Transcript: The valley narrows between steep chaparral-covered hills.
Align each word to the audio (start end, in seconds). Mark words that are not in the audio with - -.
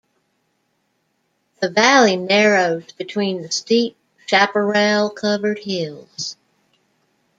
The 1.59 1.69
valley 1.69 2.17
narrows 2.17 2.91
between 2.91 3.51
steep 3.51 3.97
chaparral-covered 4.25 5.59
hills. 5.59 6.37